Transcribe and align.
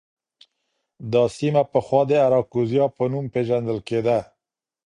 دا 1.11 1.23
سیمه 1.37 1.63
پخوا 1.71 2.01
د 2.09 2.11
اراکوزیا 2.25 2.85
په 2.95 3.03
نوم 3.11 3.25
پېژندل 3.33 3.79
کېده. 3.87 4.19